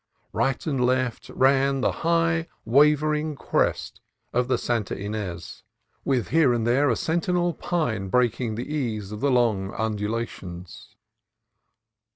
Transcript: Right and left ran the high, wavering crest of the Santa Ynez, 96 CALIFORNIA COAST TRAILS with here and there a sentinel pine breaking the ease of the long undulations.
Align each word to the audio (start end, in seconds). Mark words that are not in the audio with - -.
Right 0.33 0.65
and 0.65 0.83
left 0.83 1.29
ran 1.29 1.81
the 1.81 1.91
high, 1.91 2.47
wavering 2.65 3.35
crest 3.35 4.01
of 4.33 4.47
the 4.47 4.57
Santa 4.57 4.95
Ynez, 4.95 5.61
96 6.05 6.05
CALIFORNIA 6.05 6.23
COAST 6.23 6.23
TRAILS 6.23 6.25
with 6.25 6.27
here 6.29 6.53
and 6.55 6.65
there 6.67 6.89
a 6.89 6.95
sentinel 6.95 7.53
pine 7.53 8.07
breaking 8.09 8.55
the 8.55 8.73
ease 8.73 9.11
of 9.11 9.19
the 9.19 9.29
long 9.29 9.71
undulations. 9.75 10.95